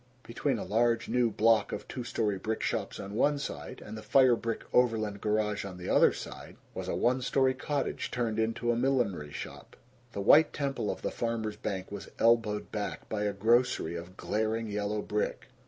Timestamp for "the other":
5.77-6.11